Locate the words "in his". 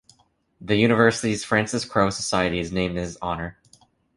2.97-3.19